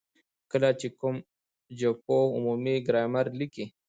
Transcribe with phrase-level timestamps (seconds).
[0.51, 1.15] کله چي کوم
[1.79, 3.65] ژبپوه عمومي ګرامر ليکي،